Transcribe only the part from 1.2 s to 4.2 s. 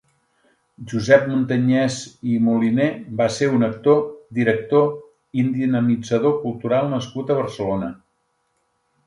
Montanyès i Moliner va ser un actor,